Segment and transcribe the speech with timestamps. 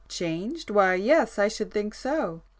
[0.09, 0.71] "Changed?
[0.71, 2.41] Why yes, I should think so!"